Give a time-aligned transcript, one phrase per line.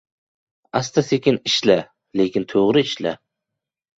[0.79, 1.77] •Asta-sekin ishla,
[2.21, 3.13] lekin to‘g‘ri ishla.